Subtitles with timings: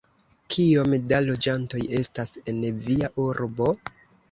[0.53, 3.73] Kiom da loĝantoj estas en via urbo?